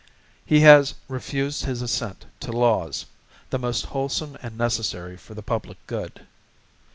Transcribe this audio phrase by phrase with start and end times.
[0.47, 3.05] He has refused his Assent to Laws,
[3.51, 6.21] the most wholesome and necessary for the public good.